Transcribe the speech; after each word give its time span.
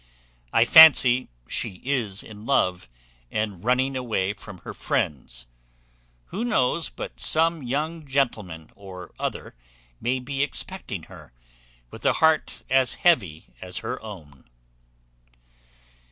I 0.51 0.65
fancy 0.65 1.29
she 1.47 1.73
is 1.85 2.23
in 2.23 2.47
love, 2.47 2.89
and 3.31 3.63
running 3.63 3.95
away 3.95 4.33
from 4.33 4.57
her 4.65 4.73
friends. 4.73 5.45
Who 6.33 6.43
knows 6.43 6.89
but 6.89 7.19
some 7.19 7.61
young 7.61 8.07
gentleman 8.07 8.71
or 8.75 9.11
other 9.19 9.53
may 9.99 10.17
be 10.17 10.41
expecting 10.41 11.03
her, 11.03 11.33
with 11.91 12.03
a 12.03 12.13
heart 12.13 12.63
as 12.67 12.95
heavy 13.05 13.53
as 13.61 13.81
her 13.85 14.01
own?" 14.01 14.49